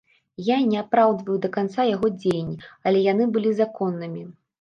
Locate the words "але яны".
2.89-3.29